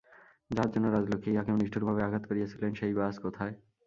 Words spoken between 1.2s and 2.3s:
ইঁহাকেও নিষ্ঠুরভাবে আঘাত